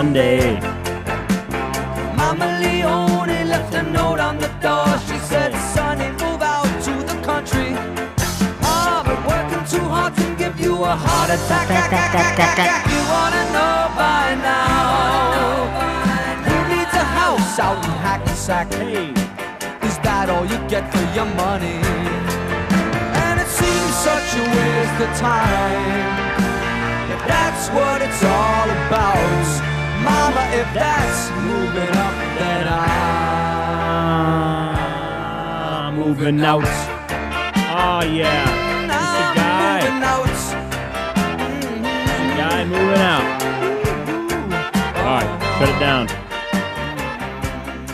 [0.00, 0.58] Sunday.
[2.16, 4.88] Mama Leone left a note on the door.
[5.06, 7.76] She said, Sonny, move out to the country.
[8.64, 11.68] I've been working too hard to give you a heart attack.
[12.92, 15.68] You wanna know by now?
[16.48, 18.72] Who needs a house out in Hackensack?
[18.72, 19.12] Hey,
[19.86, 21.76] is that all you get for your money?
[23.24, 26.08] And it seems such a waste of time.
[27.14, 32.68] If that's what it's all about, Mama, if that's moving up, then
[35.86, 36.64] I'm moving out.
[36.64, 38.90] Oh yeah, mm-hmm.
[38.90, 39.80] I'm the guy.
[39.80, 40.26] moving out.
[42.36, 42.72] guy mm-hmm.
[42.72, 43.26] moving out.
[43.42, 44.52] Mm-hmm.
[44.98, 46.04] All right, shut it down.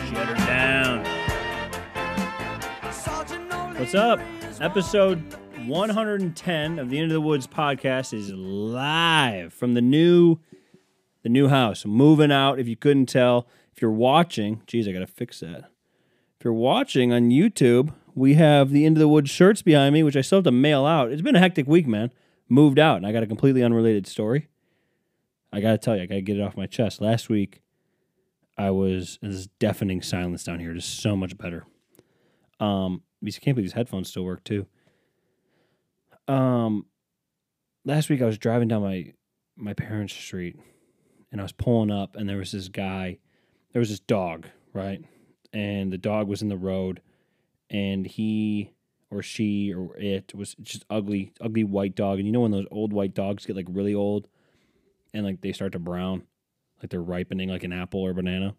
[0.07, 0.97] Shut her down.
[3.77, 4.21] What's up?
[4.61, 5.21] Episode
[5.67, 10.39] 110 of the Into the Woods podcast is live from the new
[11.27, 11.85] the new house.
[11.85, 13.49] Moving out if you couldn't tell.
[13.75, 15.71] If you're watching, geez, I got to fix that.
[16.39, 20.17] If you're watching on YouTube, we have the Into the Woods shirts behind me, which
[20.17, 21.11] I still have to mail out.
[21.11, 22.13] It's been a hectic week, man.
[22.49, 24.47] Moved out, and I got a completely unrelated story.
[25.53, 27.01] I got to tell you, I got to get it off my chest.
[27.01, 27.61] Last week,
[28.57, 31.67] I was this deafening silence down here, just so much better.
[32.61, 34.67] Um, I can't believe these headphones still work too.
[36.29, 36.87] Um,
[37.85, 39.13] last week I was driving down my
[39.57, 40.57] my parents' street,
[41.37, 43.19] and I was pulling up, and there was this guy,
[43.75, 45.05] there was this dog, right,
[45.53, 47.03] and the dog was in the road,
[47.69, 48.73] and he
[49.11, 52.65] or she or it was just ugly, ugly white dog, and you know when those
[52.71, 54.29] old white dogs get like really old,
[55.13, 56.23] and like they start to brown,
[56.81, 58.55] like they're ripening like an apple or banana.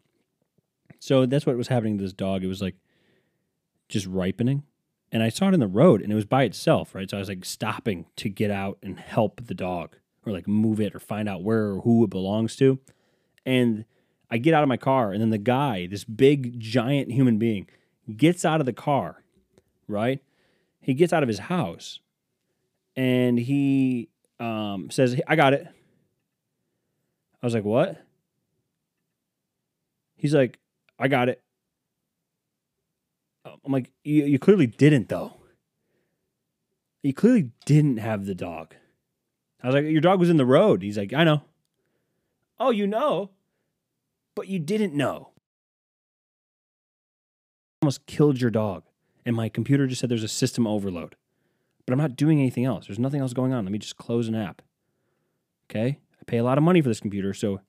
[0.99, 2.43] So that's what was happening to this dog.
[2.43, 2.75] It was like
[3.89, 4.61] just ripening.
[5.11, 7.09] And I saw it in the road and it was by itself, right?
[7.09, 9.95] So I was like stopping to get out and help the dog
[10.27, 12.79] or like move it or find out where or who it belongs to.
[13.45, 13.85] And
[14.29, 17.67] I get out of my car and then the guy, this big giant human being,
[18.15, 19.23] gets out of the car,
[19.87, 20.21] right?
[20.81, 21.99] He gets out of his house
[22.95, 25.67] and he um, says, I got it.
[27.41, 28.03] I was like, what?
[30.15, 30.59] He's like,
[30.99, 31.41] I got it.
[33.45, 35.33] I'm like, you, you clearly didn't, though.
[37.03, 38.75] You clearly didn't have the dog.
[39.61, 40.81] I was like, your dog was in the road.
[40.81, 41.43] He's like, I know.
[42.59, 43.31] Oh, you know,
[44.35, 45.31] but you didn't know.
[47.81, 48.83] Almost killed your dog.
[49.25, 51.15] And my computer just said there's a system overload.
[51.85, 52.87] But I'm not doing anything else.
[52.87, 53.65] There's nothing else going on.
[53.65, 54.61] Let me just close an app.
[55.69, 55.99] Okay?
[56.19, 57.61] I pay a lot of money for this computer, so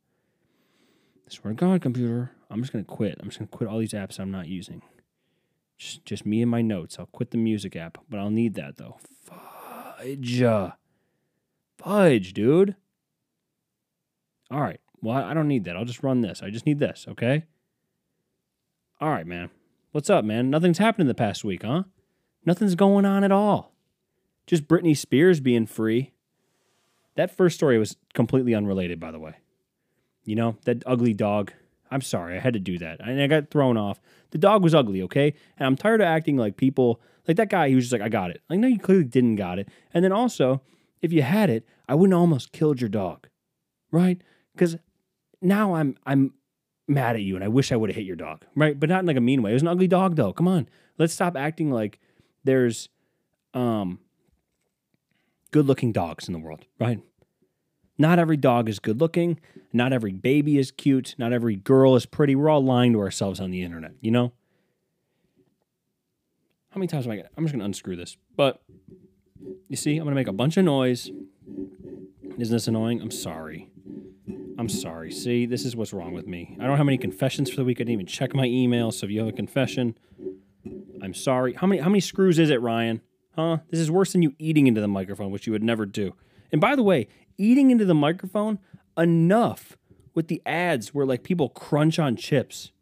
[1.27, 3.17] I swear to God, computer, I'm just gonna quit.
[3.21, 4.83] I'm just gonna quit all these apps I'm not using.
[5.77, 6.99] Just, just me and my notes.
[6.99, 8.97] I'll quit the music app, but I'll need that though.
[9.25, 10.43] Fudge,
[11.79, 12.77] fudge, dude.
[14.51, 14.81] All right.
[15.01, 15.77] Well, I don't need that.
[15.77, 16.43] I'll just run this.
[16.43, 17.07] I just need this.
[17.09, 17.45] Okay.
[19.01, 19.51] All right, man.
[19.93, 20.51] What's up, man?
[20.51, 21.85] Nothing's happened in the past week, huh?
[22.45, 23.73] Nothing's going on at all.
[24.47, 26.13] Just Britney Spears being free.
[27.15, 29.35] That first story was completely unrelated, by the way.
[30.25, 31.53] You know, that ugly dog.
[31.91, 33.01] I'm sorry, I had to do that.
[33.01, 34.01] And I got thrown off.
[34.31, 35.35] The dog was ugly, okay?
[35.59, 38.09] And I'm tired of acting like people, like that guy, he was just like, I
[38.09, 38.43] got it.
[38.49, 39.69] Like, no, you clearly didn't got it.
[39.95, 40.61] And then also,
[41.01, 43.29] if you had it, I wouldn't almost killed your dog.
[43.91, 44.21] Right?
[44.55, 44.77] Because
[45.41, 46.35] now I'm I'm
[46.87, 48.45] mad at you and I wish I would have hit your dog.
[48.55, 48.79] Right?
[48.79, 49.51] But not in like a mean way.
[49.51, 50.33] It was an ugly dog though.
[50.33, 50.69] Come on.
[50.99, 52.01] Let's stop acting like
[52.45, 52.89] there's
[53.55, 54.01] um
[55.51, 57.01] good looking dogs in the world, right?
[57.99, 59.41] Not every dog is good looking.
[59.73, 61.15] Not every baby is cute.
[61.19, 62.37] Not every girl is pretty.
[62.37, 64.33] We're all lying to ourselves on the internet, you know?
[66.71, 68.17] How many times am I gonna, I'm just to unscrew this.
[68.37, 68.63] But
[69.69, 71.11] you see, I'm going to make a bunch of noise.
[72.39, 73.01] Isn't this annoying?
[73.01, 73.71] I'm sorry.
[74.59, 75.13] I'm sorry.
[75.13, 76.57] See, this is what's wrong with me.
[76.61, 77.79] I don't have any confessions for the week.
[77.79, 78.91] I didn't even check my email.
[78.91, 79.97] So if you have a confession,
[81.03, 81.55] I'm sorry.
[81.55, 83.01] How many how many screws is it, Ryan?
[83.37, 83.59] Huh?
[83.71, 86.15] This is worse than you eating into the microphone, which you would never do.
[86.51, 88.59] And by the way, eating into the microphone
[88.97, 89.77] enough
[90.15, 92.73] with the ads where like people crunch on chips.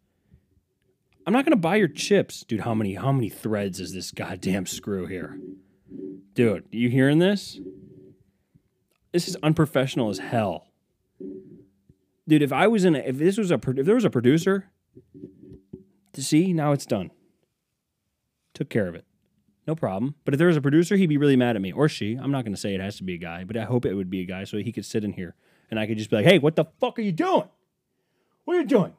[1.26, 2.60] I'm not gonna buy your chips, dude.
[2.60, 5.38] How many how many threads is this goddamn screw here,
[6.34, 6.64] dude?
[6.70, 7.60] You hearing this?
[9.12, 10.66] This is unprofessional as hell,
[12.28, 12.42] dude.
[12.42, 14.70] If I was in, a, if this was a, if there was a producer,
[16.12, 17.10] to see now it's done.
[18.52, 19.04] Took care of it.
[19.66, 20.14] No problem.
[20.24, 21.72] But if there was a producer, he'd be really mad at me.
[21.72, 22.14] Or she.
[22.14, 23.94] I'm not going to say it has to be a guy, but I hope it
[23.94, 25.34] would be a guy so he could sit in here
[25.70, 27.48] and I could just be like, hey, what the fuck are you doing?
[28.44, 28.94] What are you doing?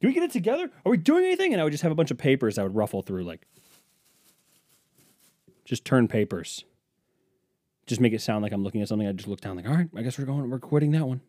[0.00, 0.70] Do we get it together?
[0.84, 1.52] Are we doing anything?
[1.52, 3.46] And I would just have a bunch of papers I would ruffle through, like,
[5.70, 6.64] just turn papers.
[7.86, 9.06] Just make it sound like I'm looking at something.
[9.06, 11.20] I just look down, like, all right, I guess we're going, we're quitting that one.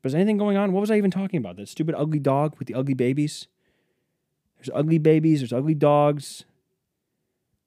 [0.00, 0.72] But is anything going on?
[0.72, 1.56] What was I even talking about?
[1.56, 3.46] That stupid ugly dog with the ugly babies?
[4.56, 6.46] There's ugly babies, there's ugly dogs,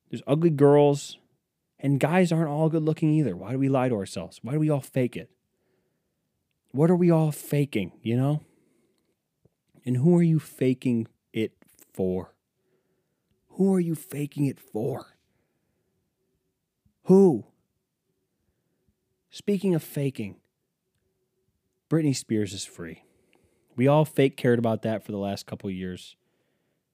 [0.10, 1.20] there's ugly girls,
[1.80, 3.36] and guys aren't all good looking either.
[3.36, 4.40] Why do we lie to ourselves?
[4.42, 5.30] Why do we all fake it?
[6.72, 8.42] What are we all faking, you know?
[9.86, 11.54] And who are you faking it
[11.94, 12.34] for?
[13.58, 15.18] Who are you faking it for?
[17.06, 17.46] Who?
[19.32, 20.36] Speaking of faking,
[21.90, 23.04] Britney Spears is free.
[23.76, 26.16] We all fake cared about that for the last couple years.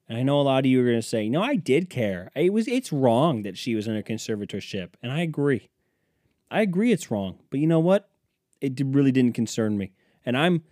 [0.08, 2.32] And I know a lot of you are going to say, "No, I did care.
[2.34, 5.70] It was it's wrong that she was in a conservatorship." And I agree.
[6.50, 7.40] I agree it's wrong.
[7.50, 8.10] But you know what?
[8.62, 9.92] It really didn't concern me.
[10.26, 10.64] And I'm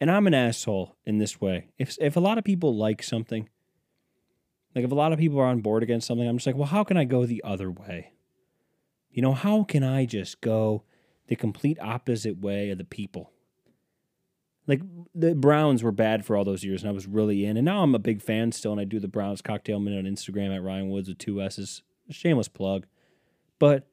[0.00, 1.68] and I'm an asshole in this way.
[1.78, 3.48] If if a lot of people like something,
[4.74, 6.66] like if a lot of people are on board against something, I'm just like, "Well,
[6.66, 8.12] how can I go the other way?"
[9.10, 10.84] You know, how can I just go
[11.26, 13.32] the complete opposite way of the people?
[14.66, 14.82] Like
[15.14, 17.56] the Browns were bad for all those years, and I was really in.
[17.56, 20.12] And now I'm a big fan still, and I do the Browns cocktail minute on
[20.12, 21.82] Instagram at Ryan Woods with two S's.
[22.10, 22.86] Shameless plug,
[23.58, 23.86] but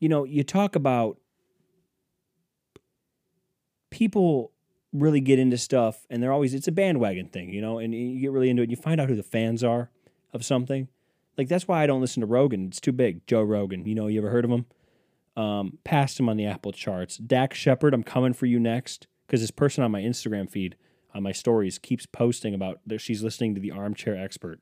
[0.00, 1.18] you know, you talk about
[3.90, 4.52] people
[5.00, 8.20] really get into stuff, and they're always it's a bandwagon thing, you know, and you
[8.20, 8.66] get really into it.
[8.66, 9.90] and You find out who the fans are
[10.32, 10.88] of something.
[11.36, 12.66] Like that's why I don't listen to Rogan.
[12.66, 13.26] It's too big.
[13.26, 13.84] Joe Rogan.
[13.86, 14.66] You know, you ever heard of him?
[15.36, 17.18] Um, passed him on the Apple charts.
[17.18, 20.76] Dax Shepard, I'm coming for you next because this person on my Instagram feed,
[21.14, 24.60] on my stories, keeps posting about that she's listening to the Armchair Expert.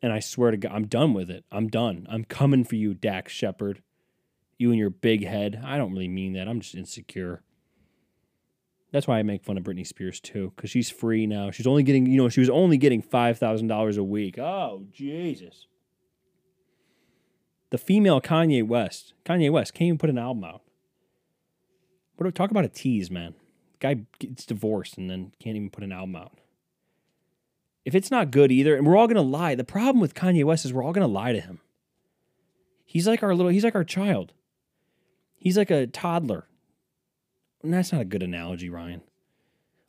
[0.00, 1.44] And I swear to God, I'm done with it.
[1.50, 2.06] I'm done.
[2.10, 3.82] I'm coming for you, Dax Shepard.
[4.56, 5.62] You and your big head.
[5.64, 6.48] I don't really mean that.
[6.48, 7.42] I'm just insecure.
[8.94, 11.50] That's why I make fun of Britney Spears too, because she's free now.
[11.50, 14.38] She's only getting, you know, she was only getting five thousand dollars a week.
[14.38, 15.66] Oh Jesus!
[17.70, 20.62] The female Kanye West, Kanye West can't even put an album out.
[22.14, 23.34] What do talk about a tease, man?
[23.80, 26.38] Guy gets divorced and then can't even put an album out.
[27.84, 29.56] If it's not good either, and we're all gonna lie.
[29.56, 31.58] The problem with Kanye West is we're all gonna lie to him.
[32.84, 33.50] He's like our little.
[33.50, 34.34] He's like our child.
[35.34, 36.46] He's like a toddler.
[37.64, 39.02] That's not a good analogy, Ryan.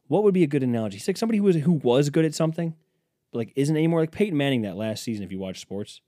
[0.08, 0.98] What would be a good analogy?
[0.98, 2.76] He's like somebody who was who was good at something,
[3.32, 4.00] but like isn't anymore.
[4.00, 6.02] Like Peyton Manning that last season, if you watch sports.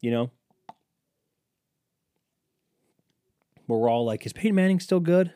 [0.00, 0.30] You know?
[3.68, 5.32] We're all like, is Peyton Manning still good?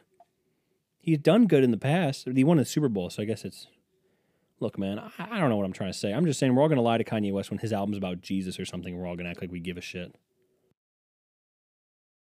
[0.99, 2.26] He's done good in the past.
[2.34, 3.69] He won the Super Bowl, so I guess it's
[4.58, 6.12] look, man, I, I don't know what I'm trying to say.
[6.12, 8.58] I'm just saying we're all gonna lie to Kanye West when his album's about Jesus
[8.58, 8.96] or something.
[8.96, 10.16] We're all gonna act like we give a shit.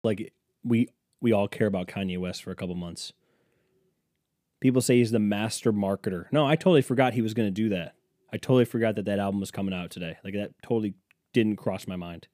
[0.03, 0.31] Like
[0.63, 0.87] we
[1.21, 3.13] we all care about Kanye West for a couple months.
[4.59, 6.25] People say he's the master marketer.
[6.31, 7.95] No, I totally forgot he was going to do that.
[8.31, 10.17] I totally forgot that that album was coming out today.
[10.23, 10.93] Like that totally
[11.33, 12.27] didn't cross my mind.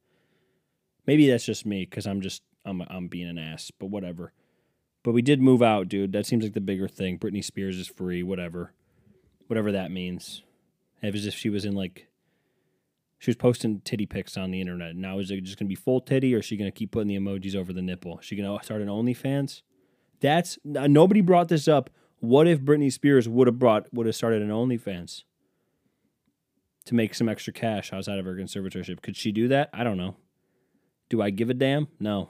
[1.08, 4.34] Maybe that's just me because I'm just I'm I'm being an ass, but whatever.
[5.04, 6.14] But we did move out, dude.
[6.14, 7.20] That seems like the bigger thing.
[7.20, 8.74] Britney Spears is free, whatever,
[9.48, 10.42] whatever that means.
[11.04, 12.08] As if she was in like
[13.18, 14.96] she was posting titty pics on the internet.
[14.96, 17.18] Now is it just gonna be full titty, or is she gonna keep putting the
[17.18, 18.19] emojis over the nipple?
[18.19, 19.62] Is she gonna start an OnlyFans?
[20.22, 21.90] That's nobody brought this up.
[22.19, 25.24] What if Britney Spears would have brought would have started an OnlyFans
[26.86, 29.02] to make some extra cash outside of her conservatorship?
[29.02, 29.69] Could she do that?
[29.74, 30.16] I don't know.
[31.10, 31.88] Do I give a damn?
[32.00, 32.30] No.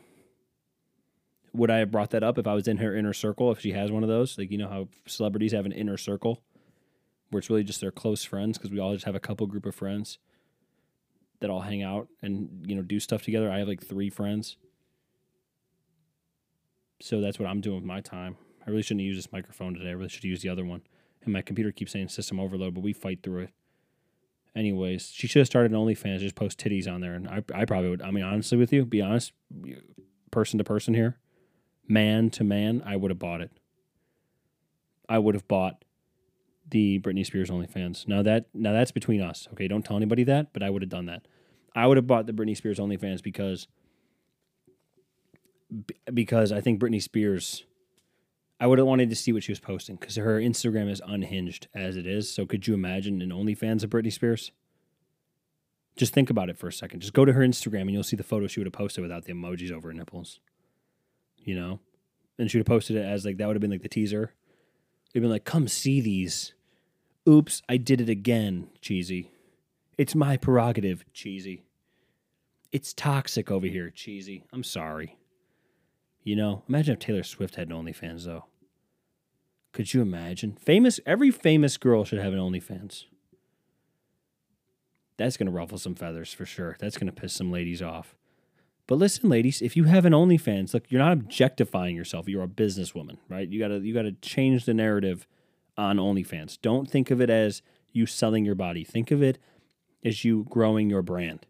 [1.53, 3.51] Would I have brought that up if I was in her inner circle?
[3.51, 6.41] If she has one of those, like you know how celebrities have an inner circle,
[7.29, 9.65] where it's really just their close friends because we all just have a couple group
[9.65, 10.19] of friends
[11.39, 13.51] that all hang out and you know do stuff together.
[13.51, 14.57] I have like three friends,
[17.01, 18.37] so that's what I'm doing with my time.
[18.65, 19.89] I really shouldn't use this microphone today.
[19.89, 20.81] I really should use the other one.
[21.23, 23.49] And my computer keeps saying system overload, but we fight through it.
[24.55, 27.65] Anyways, she should have started an OnlyFans, just post titties on there, and I, I
[27.65, 28.01] probably would.
[28.01, 29.33] I mean, honestly, with you, be honest,
[30.31, 31.17] person to person here,
[31.87, 33.51] man to man, I would have bought it.
[35.09, 35.84] I would have bought
[36.69, 38.07] the Britney Spears OnlyFans.
[38.07, 39.47] Now that now that's between us.
[39.53, 41.27] Okay, don't tell anybody that, but I would have done that.
[41.75, 43.67] I would have bought the Britney Spears OnlyFans because
[46.13, 47.65] because I think Britney Spears
[48.59, 51.67] I would have wanted to see what she was posting because her Instagram is unhinged
[51.75, 52.33] as it is.
[52.33, 54.51] So could you imagine an OnlyFans of Britney Spears?
[55.97, 57.01] Just think about it for a second.
[57.01, 59.25] Just go to her Instagram and you'll see the photo she would have posted without
[59.25, 60.39] the emojis over her nipples.
[61.37, 61.79] You know?
[62.37, 64.33] And she would have posted it as like that would have been like the teaser.
[65.15, 66.53] It'd been like, come see these.
[67.27, 69.31] Oops, I did it again, cheesy.
[69.97, 71.63] It's my prerogative, cheesy.
[72.73, 74.43] It's toxic over here, cheesy.
[74.51, 75.17] I'm sorry.
[76.25, 78.47] You know, imagine if Taylor Swift had an OnlyFans, though.
[79.71, 80.57] Could you imagine?
[80.61, 83.05] Famous, every famous girl should have an OnlyFans.
[85.15, 86.75] That's going to ruffle some feathers for sure.
[86.77, 88.17] That's going to piss some ladies off.
[88.87, 92.29] But listen, ladies, if you have an OnlyFans, look, you're not objectifying yourself.
[92.29, 93.47] You're a businesswoman, right?
[93.47, 95.27] You gotta you gotta change the narrative
[95.77, 96.59] on OnlyFans.
[96.61, 97.61] Don't think of it as
[97.91, 98.83] you selling your body.
[98.83, 99.39] Think of it
[100.03, 101.47] as you growing your brand.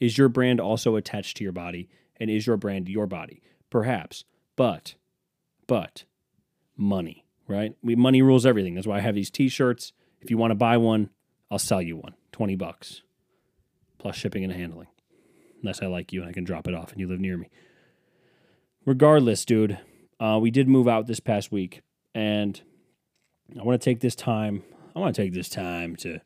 [0.00, 1.88] Is your brand also attached to your body?
[2.18, 3.42] And is your brand your body?
[3.70, 4.24] Perhaps.
[4.56, 4.94] But,
[5.66, 6.04] but,
[6.76, 7.74] money, right?
[7.82, 8.74] We money rules everything.
[8.74, 9.92] That's why I have these t-shirts.
[10.20, 11.10] If you want to buy one,
[11.50, 12.14] I'll sell you one.
[12.32, 13.02] 20 bucks.
[13.98, 14.88] Plus shipping and handling.
[15.62, 17.48] Unless I like you and I can drop it off and you live near me.
[18.84, 19.78] Regardless, dude,
[20.18, 21.82] uh, we did move out this past week.
[22.14, 22.60] And
[23.58, 24.64] I want to take this time.
[24.94, 26.20] I want to take this time to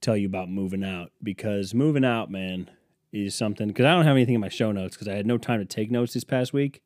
[0.00, 2.70] tell you about moving out because moving out, man,
[3.12, 3.68] is something.
[3.68, 5.66] Because I don't have anything in my show notes because I had no time to
[5.66, 6.82] take notes this past week.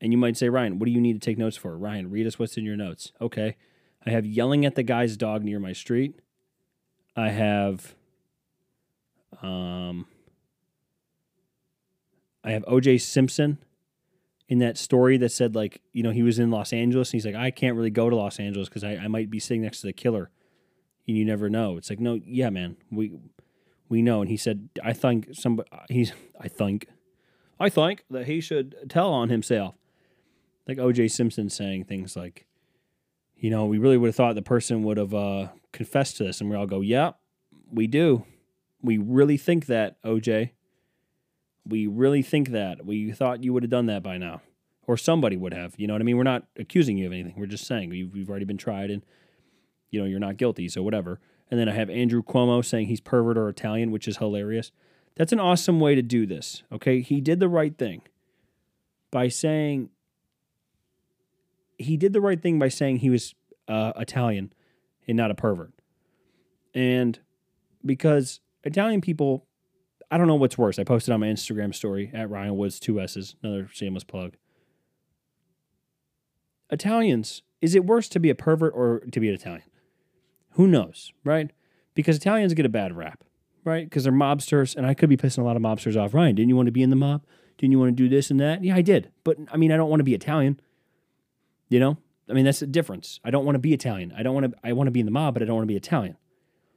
[0.00, 1.76] And you might say, Ryan, what do you need to take notes for?
[1.76, 3.12] Ryan, read us what's in your notes.
[3.20, 3.56] Okay.
[4.06, 6.20] I have yelling at the guy's dog near my street.
[7.16, 7.94] I have
[9.42, 10.06] um
[12.42, 13.58] I have OJ Simpson
[14.48, 17.26] in that story that said like, you know, he was in Los Angeles and he's
[17.26, 19.80] like, I can't really go to Los Angeles because I, I might be sitting next
[19.80, 20.30] to the killer.
[21.06, 21.76] And you never know.
[21.76, 22.76] It's like, no, yeah, man.
[22.90, 23.12] We
[23.88, 24.20] we know.
[24.20, 26.86] And he said, I think some he's I think
[27.60, 29.76] I think that he should tell on himself.
[30.66, 32.46] Like OJ Simpson saying things like,
[33.36, 36.40] you know, we really would have thought the person would have uh, confessed to this,
[36.40, 37.12] and we all go, yeah,
[37.70, 38.24] we do.
[38.82, 40.50] We really think that, OJ.
[41.66, 42.84] We really think that.
[42.84, 44.42] We thought you would have done that by now,
[44.86, 45.74] or somebody would have.
[45.76, 46.16] You know what I mean?
[46.16, 47.34] We're not accusing you of anything.
[47.36, 49.04] We're just saying you've, you've already been tried, and
[49.90, 51.20] you know you're not guilty, so whatever.
[51.50, 54.70] And then I have Andrew Cuomo saying he's pervert or Italian, which is hilarious.
[55.16, 56.62] That's an awesome way to do this.
[56.72, 58.02] Okay, he did the right thing
[59.10, 59.90] by saying
[61.78, 63.34] he did the right thing by saying he was
[63.66, 64.52] uh, Italian
[65.08, 65.72] and not a pervert.
[66.74, 67.18] And
[67.84, 69.46] because Italian people,
[70.10, 70.78] I don't know what's worse.
[70.78, 74.34] I posted on my Instagram story at Ryan Woods, two S's, another shameless plug.
[76.70, 79.62] Italians, is it worse to be a pervert or to be an Italian?
[80.52, 81.50] Who knows, right?
[81.94, 83.24] Because Italians get a bad rap,
[83.64, 83.84] right?
[83.84, 86.14] Because they're mobsters, and I could be pissing a lot of mobsters off.
[86.14, 87.24] Ryan, didn't you want to be in the mob?
[87.58, 88.64] Didn't you want to do this and that?
[88.64, 89.10] Yeah, I did.
[89.22, 90.60] But I mean, I don't want to be Italian.
[91.68, 91.98] You know,
[92.28, 93.20] I mean that's the difference.
[93.24, 94.12] I don't want to be Italian.
[94.16, 94.58] I don't want to.
[94.64, 96.16] I want to be in the mob, but I don't want to be Italian.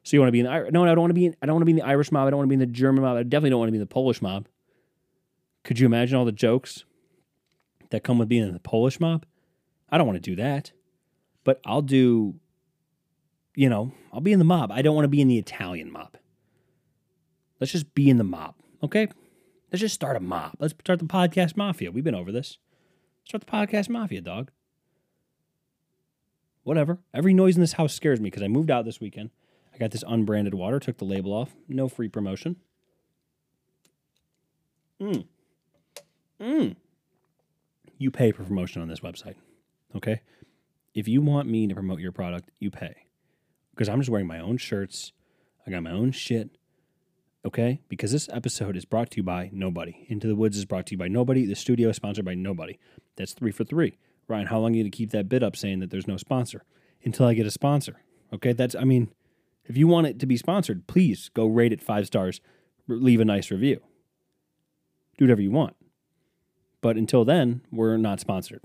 [0.04, 0.84] So you want to be in the no?
[0.84, 1.28] I don't want to be.
[1.28, 2.28] In, I don't want to be in the Irish mob.
[2.28, 3.18] I don't want to be in the German mob.
[3.18, 4.48] I definitely don't want to be in the Polish mob.
[5.64, 6.84] Could you imagine all the jokes
[7.90, 9.26] that come with being in the Polish mob?
[9.90, 10.72] I don't want to do that,
[11.44, 12.36] but I'll do.
[13.56, 14.72] You know, I'll be in the mob.
[14.72, 16.18] I don't want to be in the Italian mob.
[17.60, 19.08] Let's just be in the mob, okay?
[19.72, 20.56] Let's just start a mob.
[20.60, 21.92] Let's start the podcast mafia.
[21.92, 22.58] We've been over this.
[23.24, 24.50] Start the podcast mafia, dog
[26.64, 27.00] whatever.
[27.14, 29.30] Every noise in this house scares me because I moved out this weekend.
[29.74, 31.56] I got this unbranded water, took the label off.
[31.68, 32.58] No free promotion.
[35.02, 35.26] Mm.
[36.40, 36.76] Mm.
[37.98, 39.36] You pay for promotion on this website.
[39.96, 40.22] Okay?
[40.94, 43.08] If you want me to promote your product, you pay.
[43.72, 45.12] Because I'm just wearing my own shirts.
[45.66, 46.58] I got my own shit.
[47.46, 47.82] Okay?
[47.90, 50.06] Because this episode is brought to you by nobody.
[50.08, 51.46] Into the Woods is brought to you by nobody.
[51.46, 52.78] The studio is sponsored by nobody.
[53.16, 53.98] That's three for three.
[54.28, 56.64] Ryan, how long are you to keep that bid up saying that there's no sponsor?
[57.04, 58.02] Until I get a sponsor.
[58.32, 59.10] Okay, that's, I mean,
[59.66, 62.42] if you want it to be sponsored, please go rate it five stars,
[62.88, 63.82] leave a nice review.
[65.18, 65.76] Do whatever you want.
[66.82, 68.62] But until then, we're not sponsored.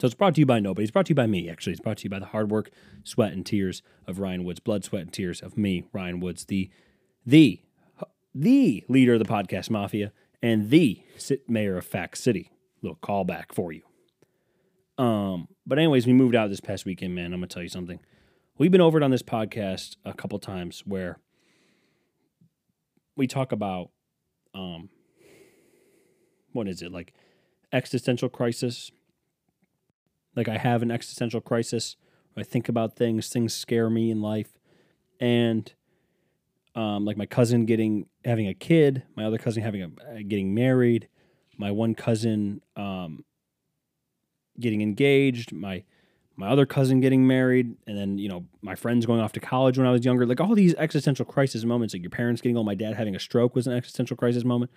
[0.00, 0.84] So it's brought to you by nobody.
[0.84, 1.72] It's brought to you by me, actually.
[1.72, 2.70] It's brought to you by the hard work,
[3.04, 4.60] sweat, and tears of Ryan Woods.
[4.60, 6.70] Blood, sweat, and tears of me, Ryan Woods, the,
[7.26, 7.60] the,
[8.34, 11.02] the leader of the podcast mafia and the
[11.48, 12.50] mayor of Fact City.
[12.82, 13.82] Little callback for you.
[14.98, 17.26] Um, but anyways, we moved out this past weekend, man.
[17.32, 18.00] I'm gonna tell you something.
[18.58, 21.20] We've been over it on this podcast a couple times where
[23.16, 23.90] we talk about
[24.52, 24.88] um
[26.52, 27.14] what is it like
[27.72, 28.90] existential crisis.
[30.34, 31.94] Like i have an existential crisis.
[32.36, 33.28] I think about things.
[33.28, 34.58] Things scare me in life.
[35.20, 35.72] And
[36.74, 41.08] um, like my cousin getting having a kid my other cousin having a getting married
[41.56, 43.24] my one cousin um,
[44.58, 45.84] getting engaged, my
[46.38, 49.76] my other cousin getting married, and then you know my friends going off to college
[49.76, 50.24] when I was younger.
[50.24, 53.18] Like all these existential crisis moments, like your parents getting old, my dad having a
[53.18, 54.70] stroke was an existential crisis moment.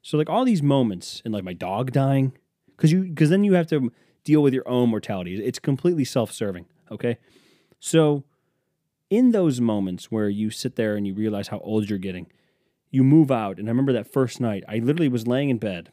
[0.00, 2.32] So like all these moments, and like my dog dying,
[2.76, 5.44] because you because then you have to deal with your own mortality.
[5.44, 6.66] It's completely self serving.
[6.90, 7.18] Okay,
[7.80, 8.22] so
[9.10, 12.28] in those moments where you sit there and you realize how old you're getting,
[12.90, 13.58] you move out.
[13.58, 15.90] And I remember that first night, I literally was laying in bed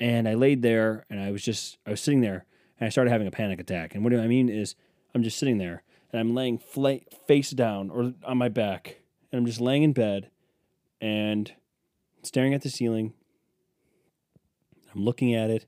[0.00, 2.46] and I laid there and I was just, I was sitting there
[2.78, 3.94] and I started having a panic attack.
[3.94, 4.74] And what do I mean is
[5.14, 9.00] I'm just sitting there and I'm laying fla- face down or on my back
[9.30, 10.30] and I'm just laying in bed
[11.00, 11.52] and
[12.22, 13.12] staring at the ceiling,
[14.94, 15.66] I'm looking at it,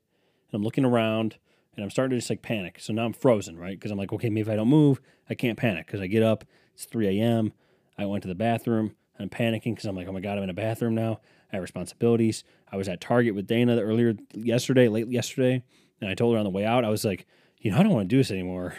[0.49, 1.37] and I'm looking around,
[1.75, 2.79] and I'm starting to just like panic.
[2.81, 3.79] So now I'm frozen, right?
[3.79, 5.87] Because I'm like, okay, maybe if I don't move, I can't panic.
[5.87, 6.45] Because I get up,
[6.75, 7.53] it's 3 a.m.
[7.99, 8.95] I went to the bathroom.
[9.19, 11.21] I'm panicking because I'm like, oh my god, I'm in a bathroom now.
[11.53, 12.45] I have responsibilities.
[12.71, 15.63] I was at Target with Dana earlier yesterday, late yesterday,
[16.01, 17.27] and I told her on the way out, I was like,
[17.59, 18.77] you know, I don't want to do this anymore.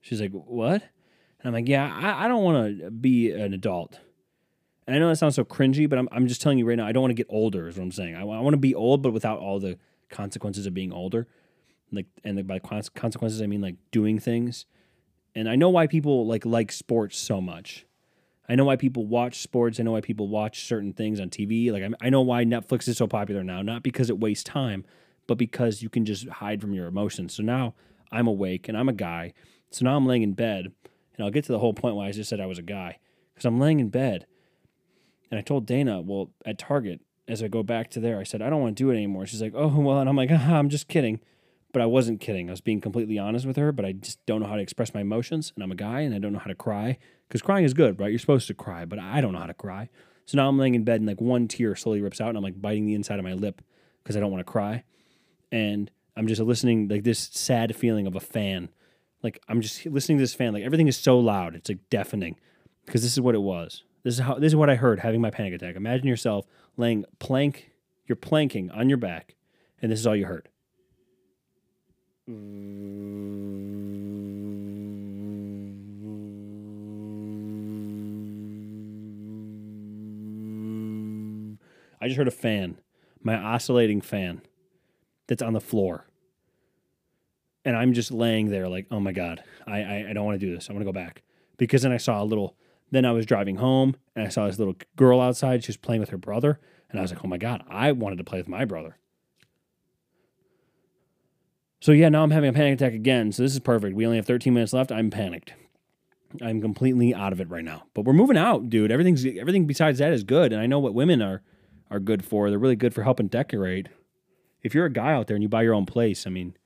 [0.00, 0.82] She's like, what?
[0.82, 3.98] And I'm like, yeah, I, I don't want to be an adult.
[4.86, 6.86] And I know that sounds so cringy, but I'm, I'm just telling you right now,
[6.86, 8.14] I don't want to get older, is what I'm saying.
[8.14, 9.78] I, I want to be old, but without all the
[10.10, 11.26] consequences of being older.
[11.92, 14.66] Like, and by consequences, I mean like doing things.
[15.34, 17.86] And I know why people like like sports so much.
[18.48, 19.78] I know why people watch sports.
[19.78, 21.70] I know why people watch certain things on TV.
[21.70, 24.84] Like I, I know why Netflix is so popular now, not because it wastes time,
[25.26, 27.34] but because you can just hide from your emotions.
[27.34, 27.74] So now
[28.12, 29.32] I'm awake and I'm a guy.
[29.70, 30.72] So now I'm laying in bed,
[31.16, 32.98] and I'll get to the whole point why I just said I was a guy
[33.34, 34.26] because I'm laying in bed,
[35.30, 38.42] and I told Dana, well, at Target, as I go back to there, I said
[38.42, 39.26] I don't want to do it anymore.
[39.26, 41.20] She's like, oh well, and I'm like, ah, I'm just kidding.
[41.72, 42.48] But I wasn't kidding.
[42.48, 44.94] I was being completely honest with her, but I just don't know how to express
[44.94, 45.52] my emotions.
[45.54, 46.96] And I'm a guy and I don't know how to cry
[47.28, 48.08] because crying is good, right?
[48.08, 49.90] You're supposed to cry, but I don't know how to cry.
[50.24, 52.44] So now I'm laying in bed and like one tear slowly rips out and I'm
[52.44, 53.60] like biting the inside of my lip
[54.02, 54.84] because I don't want to cry.
[55.56, 58.68] And I'm just listening, like this sad feeling of a fan.
[59.22, 60.52] Like I'm just listening to this fan.
[60.52, 61.54] Like everything is so loud.
[61.54, 62.36] It's like deafening
[62.84, 63.82] because this is what it was.
[64.02, 65.74] This is how this is what I heard having my panic attack.
[65.74, 66.44] Imagine yourself
[66.76, 67.70] laying plank,
[68.06, 69.34] you're planking on your back,
[69.80, 70.50] and this is all you heard.
[81.98, 82.76] I just heard a fan,
[83.22, 84.42] my oscillating fan
[85.26, 86.06] that's on the floor.
[87.64, 90.46] And I'm just laying there like, oh my God, I, I, I don't want to
[90.46, 90.70] do this.
[90.70, 91.22] I want to go back.
[91.56, 92.56] Because then I saw a little,
[92.90, 95.64] then I was driving home and I saw this little girl outside.
[95.64, 96.60] She was playing with her brother.
[96.90, 98.98] And I was like, oh my God, I wanted to play with my brother.
[101.80, 103.32] So yeah, now I'm having a panic attack again.
[103.32, 103.96] So this is perfect.
[103.96, 104.92] We only have 13 minutes left.
[104.92, 105.52] I'm panicked.
[106.42, 107.84] I'm completely out of it right now.
[107.94, 108.90] But we're moving out, dude.
[108.90, 111.42] Everything's everything besides that is good, and I know what women are
[111.90, 112.50] are good for.
[112.50, 113.88] They're really good for helping decorate.
[114.66, 116.56] If you're a guy out there and you buy your own place, I mean,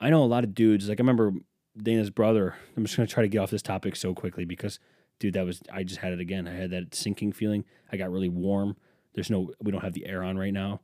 [0.00, 0.88] I know a lot of dudes.
[0.88, 1.32] Like I remember
[1.76, 2.54] Dana's brother.
[2.76, 4.78] I'm just gonna try to get off this topic so quickly because,
[5.18, 6.46] dude, that was I just had it again.
[6.46, 7.64] I had that sinking feeling.
[7.90, 8.76] I got really warm.
[9.14, 10.80] There's no, we don't have the air on right now,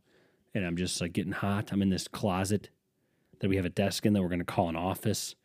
[0.54, 1.70] and I'm just like getting hot.
[1.70, 2.70] I'm in this closet
[3.38, 5.36] that we have a desk in that we're to call an office.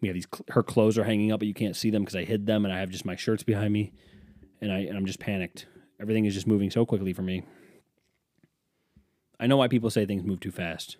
[0.00, 2.24] We have these her clothes are hanging up, but you can't see them because I
[2.24, 3.92] hid them, and I have just my shirts behind me,
[4.60, 5.66] and I and I'm just panicked.
[6.00, 7.44] Everything is just moving so quickly for me.
[9.40, 10.96] I know why people say things move too fast.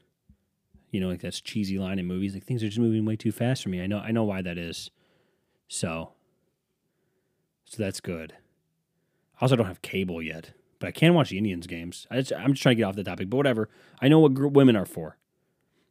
[0.90, 2.34] You know, like that's cheesy line in movies.
[2.34, 3.82] Like things are just moving way too fast for me.
[3.82, 4.90] I know I know why that is.
[5.68, 6.12] So
[7.64, 8.32] so that's good.
[9.36, 12.06] I also don't have cable yet, but I can watch the Indians games.
[12.10, 13.68] I am just trying to get off the topic, but whatever.
[14.00, 15.18] I know what gr- women are for.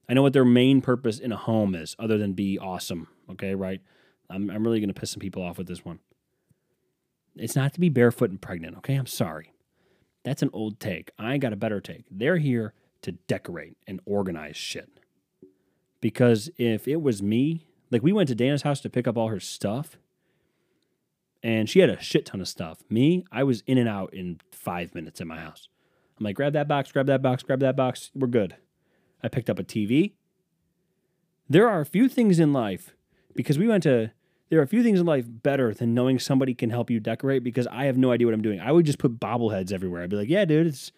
[0.09, 3.07] I know what their main purpose in a home is, other than be awesome.
[3.29, 3.81] Okay, right?
[4.29, 5.99] I'm, I'm really going to piss some people off with this one.
[7.35, 8.77] It's not to be barefoot and pregnant.
[8.77, 9.53] Okay, I'm sorry.
[10.27, 11.11] That's an old take.
[11.17, 12.03] I got a better take.
[12.11, 14.99] They're here to decorate and organize shit.
[16.01, 19.29] Because if it was me, like we went to Dana's house to pick up all
[19.29, 19.97] her stuff,
[21.41, 22.79] and she had a shit ton of stuff.
[22.89, 25.69] Me, I was in and out in five minutes at my house.
[26.19, 28.11] I'm like, grab that box, grab that box, grab that box.
[28.13, 28.57] We're good.
[29.23, 30.15] I picked up a TV.
[31.47, 32.97] There are a few things in life
[33.33, 34.11] because we went to
[34.49, 37.43] there are a few things in life better than knowing somebody can help you decorate
[37.43, 38.59] because I have no idea what I'm doing.
[38.59, 40.03] I would just put bobbleheads everywhere.
[40.03, 40.91] I'd be like, "Yeah, dude, it's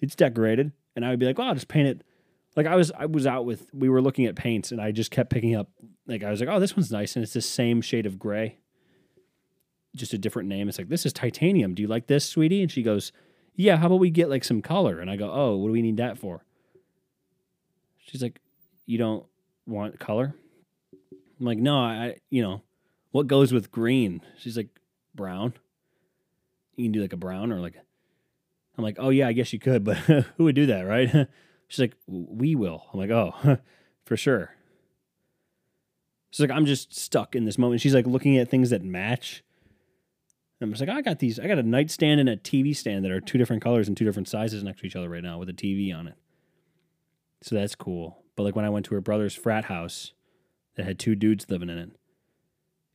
[0.00, 2.02] it's decorated." And I would be like, "Well, I'll just paint it."
[2.56, 5.10] Like I was I was out with we were looking at paints and I just
[5.10, 5.70] kept picking up
[6.06, 8.58] like I was like, "Oh, this one's nice." And it's the same shade of gray.
[9.94, 10.68] Just a different name.
[10.68, 11.74] It's like, "This is titanium.
[11.74, 13.12] Do you like this, sweetie?" And she goes,
[13.54, 15.82] "Yeah, how about we get like some color?" And I go, "Oh, what do we
[15.82, 16.44] need that for?"
[18.10, 18.40] She's like,
[18.86, 19.24] You don't
[19.66, 20.34] want color?
[21.38, 22.62] I'm like, No, I, you know,
[23.10, 24.22] what goes with green?
[24.38, 24.68] She's like,
[25.14, 25.54] Brown.
[26.76, 27.74] You can do like a brown or like,
[28.78, 31.28] I'm like, Oh, yeah, I guess you could, but who would do that, right?
[31.68, 32.86] She's like, We will.
[32.92, 33.58] I'm like, Oh,
[34.04, 34.54] for sure.
[36.30, 37.80] She's like, I'm just stuck in this moment.
[37.80, 39.42] She's like looking at things that match.
[40.60, 41.40] I'm just like, I got these.
[41.40, 44.04] I got a nightstand and a TV stand that are two different colors and two
[44.04, 46.14] different sizes next to each other right now with a TV on it.
[47.42, 48.22] So that's cool.
[48.36, 50.12] But like when I went to her brother's frat house
[50.76, 51.90] that had two dudes living in it,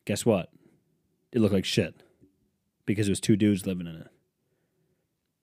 [0.06, 0.50] guess what?
[1.32, 1.96] It looked like shit
[2.86, 4.08] because it was two dudes living in it.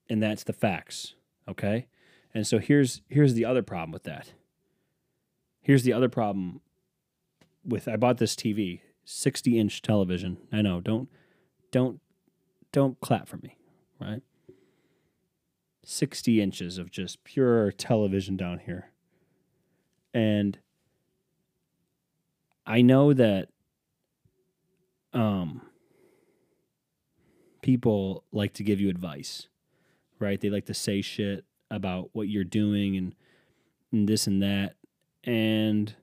[0.09, 1.15] And that's the facts,
[1.49, 1.87] okay?
[2.35, 4.33] And so here's here's the other problem with that.
[5.61, 6.61] Here's the other problem
[7.65, 10.39] with I bought this TV, 60 inch television.
[10.53, 11.09] I know, don't
[11.71, 12.01] don't
[12.73, 13.57] don't clap for me,
[14.01, 14.23] right?
[15.85, 18.91] 60 inches of just pure television down here.
[20.15, 20.59] And
[22.67, 23.49] I know that
[25.13, 25.63] um
[27.63, 29.47] people like to give you advice,
[30.19, 30.41] right?
[30.41, 33.15] They like to say shit about what you're doing and,
[33.93, 34.75] and this and that.
[35.25, 35.95] And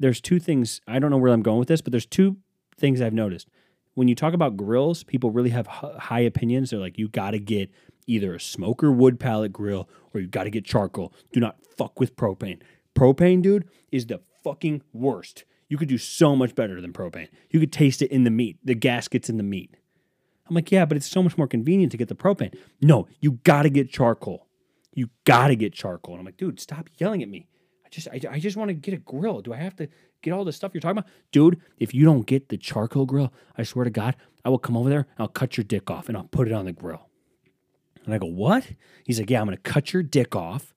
[0.00, 2.38] there's two things, I don't know where I'm going with this, but there's two
[2.76, 3.48] things I've noticed.
[3.94, 6.70] When you talk about grills, people really have high opinions.
[6.70, 7.70] They're like, you got to get
[8.06, 11.12] either a smoker wood pellet grill or you got to get charcoal.
[11.32, 12.60] Do not fuck with propane.
[12.94, 15.44] Propane, dude, is the fucking worst.
[15.68, 17.28] You could do so much better than propane.
[17.50, 18.58] You could taste it in the meat.
[18.64, 19.76] The gas gets in the meat.
[20.48, 22.54] I'm like, yeah, but it's so much more convenient to get the propane.
[22.80, 24.46] No, you got to get charcoal.
[24.94, 26.14] You got to get charcoal.
[26.14, 27.48] And I'm like, dude, stop yelling at me.
[27.84, 29.40] I just, I, I just want to get a grill.
[29.40, 29.88] Do I have to
[30.22, 31.10] get all the stuff you're talking about?
[31.32, 34.76] Dude, if you don't get the charcoal grill, I swear to God, I will come
[34.76, 37.08] over there I'll cut your dick off and I'll put it on the grill.
[38.04, 38.66] And I go, what?
[39.04, 40.74] He's like, yeah, I'm to cut your dick off.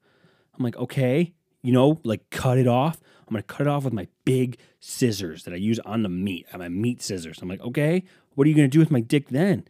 [0.58, 3.00] I'm like, okay, you know, like cut it off.
[3.28, 6.10] I'm going to cut it off with my big scissors that I use on the
[6.10, 6.46] meat.
[6.54, 7.40] I my meat scissors.
[7.42, 8.04] I'm like, okay,
[8.36, 9.66] what are you going to do with my dick then?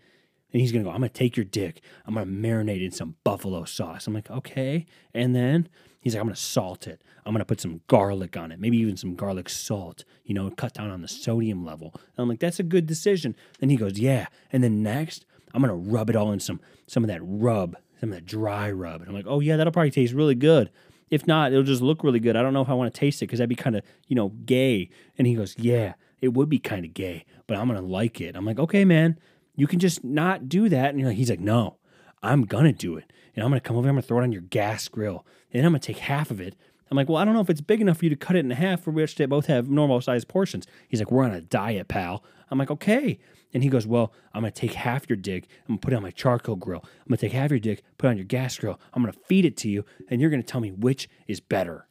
[0.53, 1.81] And he's going to go, I'm going to take your dick.
[2.05, 4.07] I'm going to marinate it in some buffalo sauce.
[4.07, 4.85] I'm like, okay.
[5.13, 5.67] And then
[5.99, 7.01] he's like, I'm going to salt it.
[7.25, 10.49] I'm going to put some garlic on it, maybe even some garlic salt, you know,
[10.51, 11.91] cut down on the sodium level.
[11.93, 13.35] And I'm like, that's a good decision.
[13.61, 14.27] And he goes, yeah.
[14.51, 17.75] And then next, I'm going to rub it all in some, some of that rub,
[17.99, 19.01] some of that dry rub.
[19.01, 20.69] And I'm like, oh, yeah, that'll probably taste really good.
[21.09, 22.35] If not, it'll just look really good.
[22.35, 24.15] I don't know if I want to taste it because that'd be kind of, you
[24.15, 24.89] know, gay.
[25.17, 28.19] And he goes, Yeah, it would be kind of gay, but I'm going to like
[28.21, 28.35] it.
[28.35, 29.17] I'm like, Okay, man,
[29.55, 30.93] you can just not do that.
[30.93, 31.77] And he's like, No,
[32.21, 33.11] I'm going to do it.
[33.35, 35.25] And I'm going to come over, I'm going to throw it on your gas grill.
[35.53, 36.55] And I'm going to take half of it.
[36.89, 38.39] I'm like, Well, I don't know if it's big enough for you to cut it
[38.39, 40.67] in half for which they both have normal sized portions.
[40.87, 42.23] He's like, We're on a diet, pal.
[42.49, 43.19] I'm like, Okay.
[43.57, 45.47] And he goes, Well, I'm going to take half your dick.
[45.61, 46.81] I'm going to put it on my charcoal grill.
[46.83, 48.79] I'm going to take half your dick, put it on your gas grill.
[48.93, 51.39] I'm going to feed it to you, and you're going to tell me which is
[51.39, 51.87] better.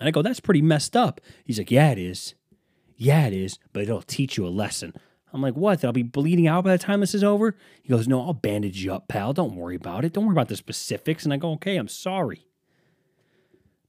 [0.00, 1.20] And I go, That's pretty messed up.
[1.44, 2.34] He's like, Yeah, it is.
[2.96, 4.92] Yeah, it is, but it'll teach you a lesson.
[5.32, 5.82] I'm like, What?
[5.82, 7.54] That I'll be bleeding out by the time this is over?
[7.80, 9.32] He goes, No, I'll bandage you up, pal.
[9.32, 10.12] Don't worry about it.
[10.12, 11.22] Don't worry about the specifics.
[11.22, 12.44] And I go, Okay, I'm sorry.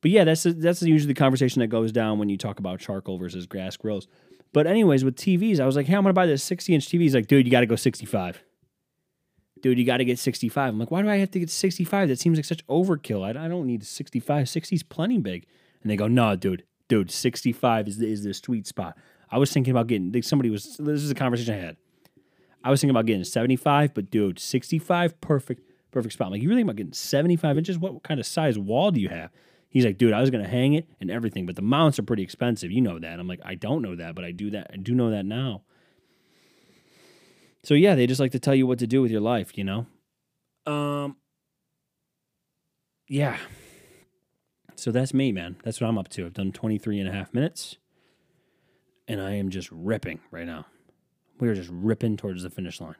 [0.01, 3.17] But yeah, that's that's usually the conversation that goes down when you talk about charcoal
[3.17, 4.07] versus grass grills.
[4.53, 7.01] But anyways, with TVs, I was like, hey, I'm gonna buy this 60 inch TV.
[7.01, 8.43] He's like, dude, you gotta go 65.
[9.61, 10.73] Dude, you gotta get 65.
[10.73, 12.09] I'm like, why do I have to get 65?
[12.09, 13.23] That seems like such overkill.
[13.23, 14.47] I, don't need 65.
[14.47, 15.45] 60's plenty big.
[15.81, 18.97] And they go, no, dude, dude, 65 is the, is the sweet spot.
[19.29, 21.77] I was thinking about getting, somebody was, this is a conversation I had.
[22.63, 26.27] I was thinking about getting 75, but dude, 65, perfect, perfect spot.
[26.27, 27.77] I'm like, you really about getting 75 inches?
[27.77, 29.31] What kind of size wall do you have?
[29.71, 32.23] He's like, dude, I was gonna hang it and everything, but the mounts are pretty
[32.23, 32.71] expensive.
[32.71, 33.19] You know that.
[33.19, 34.69] I'm like, I don't know that, but I do that.
[34.73, 35.63] I do know that now.
[37.63, 39.63] So yeah, they just like to tell you what to do with your life, you
[39.63, 39.85] know?
[40.65, 41.15] Um
[43.07, 43.37] Yeah.
[44.75, 45.55] So that's me, man.
[45.63, 46.25] That's what I'm up to.
[46.25, 47.77] I've done 23 and a half minutes.
[49.07, 50.65] And I am just ripping right now.
[51.39, 52.95] We are just ripping towards the finish line.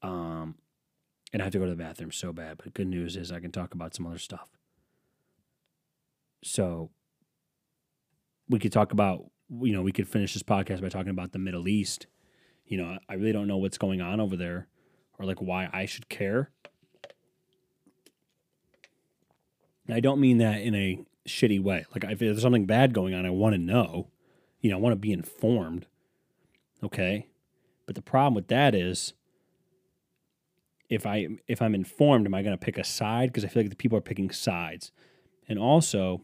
[0.00, 0.54] Um
[1.34, 3.40] and I have to go to the bathroom so bad, but good news is I
[3.40, 4.57] can talk about some other stuff.
[6.42, 6.90] So
[8.48, 9.24] we could talk about,
[9.60, 12.06] you know, we could finish this podcast by talking about the Middle East.
[12.66, 14.68] You know, I really don't know what's going on over there
[15.18, 16.50] or like why I should care.
[19.90, 21.86] I don't mean that in a shitty way.
[21.94, 24.08] Like if there's something bad going on, I want to know.
[24.60, 25.86] You know, I want to be informed.
[26.82, 27.28] Okay?
[27.86, 29.14] But the problem with that is
[30.90, 33.62] if I if I'm informed, am I going to pick a side because I feel
[33.62, 34.92] like the people are picking sides.
[35.48, 36.22] And also,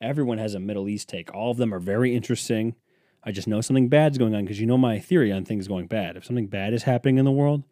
[0.00, 1.32] everyone has a Middle East take.
[1.34, 2.74] All of them are very interesting.
[3.22, 5.86] I just know something bad's going on because you know my theory on things going
[5.86, 6.16] bad.
[6.16, 7.64] If something bad is happening in the world,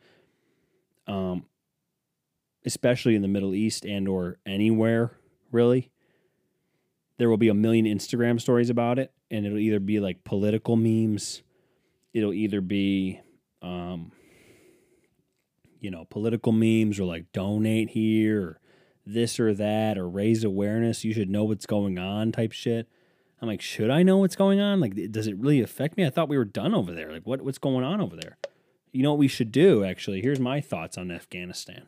[1.06, 1.46] um,
[2.66, 5.18] especially in the Middle East and or anywhere
[5.50, 5.90] really,
[7.16, 10.76] there will be a million Instagram stories about it, and it'll either be like political
[10.76, 11.42] memes,
[12.12, 13.20] it'll either be,
[13.62, 14.12] um,
[15.80, 18.60] you know, political memes or like donate here or
[19.08, 21.04] this or that or raise awareness.
[21.04, 22.88] You should know what's going on type shit.
[23.40, 24.80] I'm like, should I know what's going on?
[24.80, 26.04] Like, does it really affect me?
[26.04, 27.12] I thought we were done over there.
[27.12, 28.36] Like, what, what's going on over there?
[28.92, 30.22] You know what we should do, actually?
[30.22, 31.86] Here's my thoughts on Afghanistan.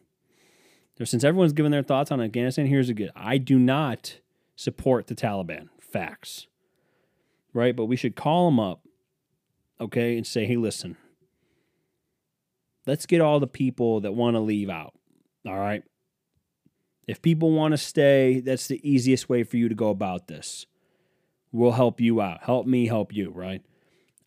[1.02, 4.18] Since everyone's given their thoughts on Afghanistan, here's a good I do not
[4.54, 5.70] support the Taliban.
[5.80, 6.46] Facts.
[7.54, 7.74] Right?
[7.74, 8.86] But we should call them up,
[9.80, 10.96] okay, and say, hey, listen,
[12.86, 14.92] let's get all the people that want to leave out.
[15.46, 15.82] All right.
[17.10, 20.66] If people want to stay, that's the easiest way for you to go about this.
[21.50, 22.44] We'll help you out.
[22.44, 23.62] Help me help you, right?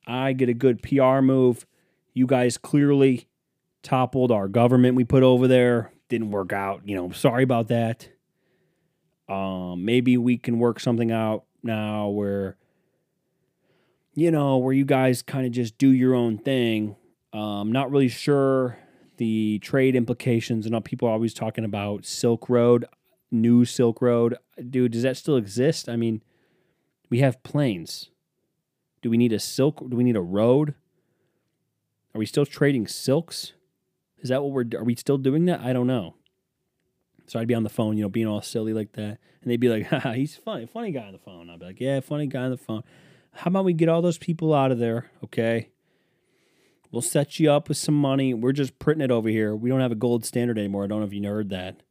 [0.06, 1.66] I get a good PR move.
[2.14, 3.30] You guys clearly
[3.84, 5.94] toppled our government we put over there.
[6.10, 6.82] Didn't work out.
[6.84, 8.10] You know, sorry about that.
[9.30, 12.58] Um, maybe we can work something out now where,
[14.14, 16.98] you know, where you guys kind of just do your own thing.
[17.32, 18.78] Um, not really sure
[19.18, 20.66] the trade implications.
[20.66, 22.86] and all people are always talking about Silk Road,
[23.32, 24.38] new Silk Road.
[24.70, 25.88] Dude, does that still exist?
[25.90, 26.22] I mean,
[27.10, 28.10] we have planes.
[29.02, 29.80] Do we need a silk?
[29.90, 30.76] Do we need a road?
[32.16, 33.54] Are we still trading silks?
[34.20, 34.66] Is that what we're?
[34.80, 35.60] Are we still doing that?
[35.60, 36.16] I don't know.
[37.26, 39.60] So I'd be on the phone, you know, being all silly like that, and they'd
[39.60, 42.28] be like, "Ha, he's funny, funny guy on the phone." I'd be like, "Yeah, funny
[42.28, 42.84] guy on the phone."
[43.34, 45.10] How about we get all those people out of there?
[45.24, 45.70] Okay.
[46.94, 48.36] We'll set you up with some money.
[48.36, 49.56] We're just printing it over here.
[49.56, 50.84] We don't have a gold standard anymore.
[50.84, 51.82] I don't know if you heard that.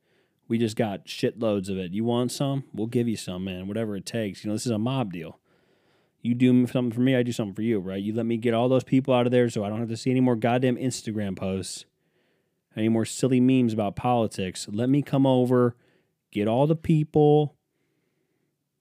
[0.47, 1.91] We just got shitloads of it.
[1.91, 2.63] You want some?
[2.73, 3.67] We'll give you some, man.
[3.67, 4.45] Whatever it takes.
[4.45, 5.41] You know, this is a mob deal.
[6.21, 8.01] You do something for me, I do something for you, right?
[8.01, 9.97] You let me get all those people out of there so I don't have to
[9.97, 11.85] see any more goddamn Instagram posts,
[12.77, 14.69] any more silly memes about politics.
[14.71, 15.75] Let me come over,
[16.31, 17.57] get all the people,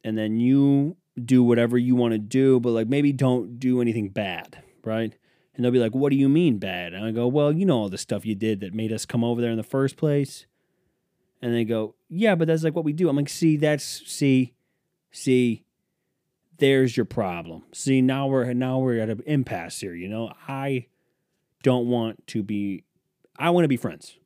[0.03, 4.09] and then you do whatever you want to do, but like maybe don't do anything
[4.09, 5.17] bad, right?
[5.55, 6.93] And they'll be like, What do you mean bad?
[6.93, 9.23] And I go, Well, you know all the stuff you did that made us come
[9.23, 10.45] over there in the first place.
[11.41, 13.09] And they go, Yeah, but that's like what we do.
[13.09, 14.53] I'm like, See, that's, see,
[15.11, 15.65] see,
[16.61, 17.63] there's your problem.
[17.73, 19.95] See, now we're now we're at an impasse here.
[19.95, 20.85] You know, I
[21.63, 22.83] don't want to be.
[23.37, 24.17] I want to be friends.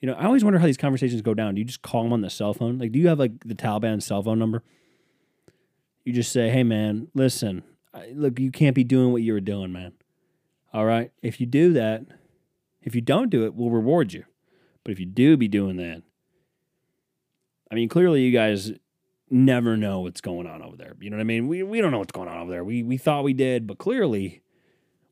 [0.00, 1.56] You know, I always wonder how these conversations go down.
[1.56, 2.78] Do you just call them on the cell phone?
[2.78, 4.62] Like, do you have like the Taliban cell phone number?
[6.04, 7.64] You just say, "Hey, man, listen,
[8.12, 9.92] look, you can't be doing what you were doing, man.
[10.72, 12.04] All right, if you do that,
[12.82, 14.24] if you don't do it, we'll reward you.
[14.84, 16.02] But if you do be doing that,
[17.70, 18.72] I mean, clearly you guys
[19.30, 20.96] never know what's going on over there.
[21.00, 21.48] You know what I mean?
[21.48, 22.64] We we don't know what's going on over there.
[22.64, 24.42] We we thought we did, but clearly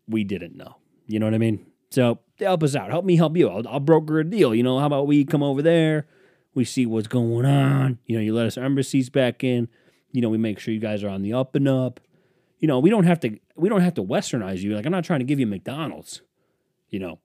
[0.09, 0.77] we didn't know.
[1.07, 1.67] You know what I mean?
[1.91, 2.91] So help us out.
[2.91, 3.49] Help me help you.
[3.49, 4.55] I'll, I'll broker a deal.
[4.55, 6.07] You know, how about we come over there?
[6.55, 7.99] We see what's going on.
[8.07, 9.69] You know, you let us embassies back in.
[10.13, 12.01] You know, we make sure you guys are on the up and up.
[12.59, 14.75] You know, we don't have to we don't have to westernize you.
[14.75, 16.23] Like I'm not trying to give you McDonald's.
[16.91, 17.19] You know,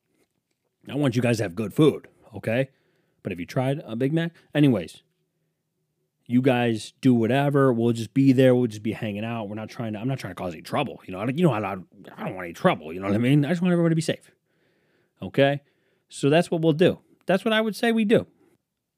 [0.89, 2.69] I want you guys to have good food, okay?
[3.21, 4.33] But have you tried a Big Mac?
[4.53, 5.01] Anyways,
[6.25, 7.71] you guys do whatever.
[7.71, 8.53] We'll just be there.
[8.53, 9.49] We'll just be hanging out.
[9.49, 9.99] We're not trying to.
[9.99, 11.01] I'm not trying to cause any trouble.
[11.05, 11.19] You know.
[11.19, 11.53] I, You know.
[11.53, 12.93] I I don't want any trouble.
[12.93, 13.45] You know what I mean?
[13.45, 14.31] I just want everybody to be safe.
[15.21, 15.61] Okay.
[16.09, 16.99] So that's what we'll do.
[17.25, 18.27] That's what I would say we do.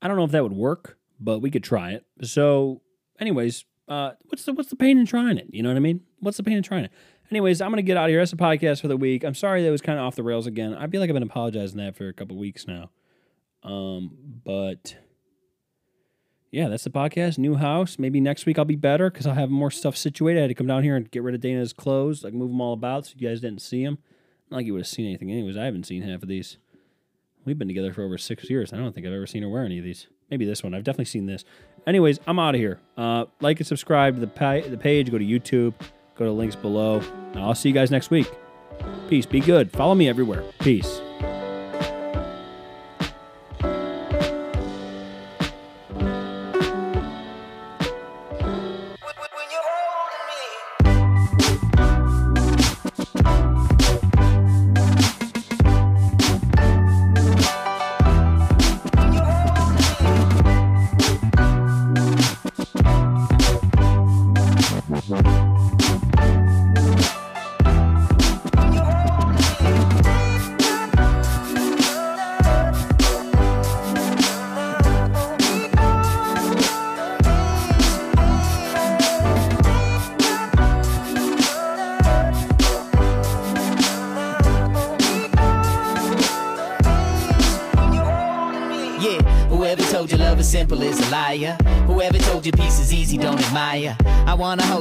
[0.02, 2.06] I don't know if that would work, but we could try it.
[2.22, 2.82] So,
[3.20, 5.48] anyways, uh, what's the what's the pain in trying it?
[5.52, 6.02] You know what I mean?
[6.20, 6.92] What's the pain in trying it?
[7.32, 8.20] Anyways, I'm gonna get out of here.
[8.20, 9.24] That's the podcast for the week.
[9.24, 10.74] I'm sorry that was kind of off the rails again.
[10.74, 12.90] I feel like I've been apologizing that for a couple weeks now.
[13.64, 14.12] Um,
[14.44, 14.96] but
[16.52, 17.38] yeah, that's the podcast.
[17.38, 17.98] New house.
[18.00, 20.40] Maybe next week I'll be better because I'll have more stuff situated.
[20.40, 22.62] I had to come down here and get rid of Dana's clothes, like move them
[22.62, 23.98] all about so you guys didn't see them.
[24.50, 25.58] Not like you would have seen anything, anyways.
[25.58, 26.58] I haven't seen half of these.
[27.46, 28.74] We've been together for over six years.
[28.74, 30.08] I don't think I've ever seen her wear any of these.
[30.30, 30.74] Maybe this one.
[30.74, 31.44] I've definitely seen this.
[31.88, 32.80] Anyways, I'm out of here.
[32.98, 35.12] Uh, like and subscribe to the, the page.
[35.12, 35.74] Go to YouTube.
[36.16, 37.02] Go to links below.
[37.36, 38.32] I'll see you guys next week.
[39.10, 39.26] Peace.
[39.26, 39.72] Be good.
[39.72, 40.44] Follow me everywhere.
[40.60, 41.02] Peace.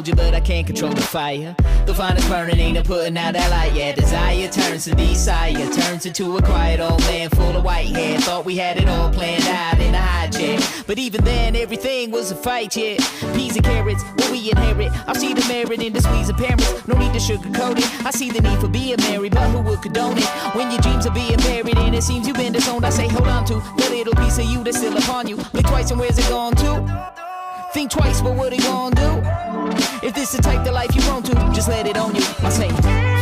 [0.09, 1.55] You, but I can't control the fire.
[1.87, 3.75] The finest burning ain't a putting out that light.
[3.75, 8.19] Yeah, desire turns to desire, turns into a quiet old man full of white hair.
[8.21, 10.59] Thought we had it all planned out in a chair.
[10.87, 12.97] But even then, everything was a fight, yeah.
[13.35, 14.91] Peas and carrots, what we inherit.
[15.09, 16.87] I see the merit in the squeeze of parents.
[16.87, 18.07] No need to sugarcoat it.
[18.07, 20.29] I see the need for being married, but who would condone it?
[20.55, 23.29] When your dreams are being buried and it seems you've been disowned, I say hold
[23.29, 25.37] on to the little piece of you that's still upon you.
[25.53, 27.15] Blink twice and where's it gone to?
[27.73, 29.24] Think twice, but what it gonna do?
[30.05, 32.23] If this is the type of life you want to, just let it on you.
[32.43, 33.14] I say.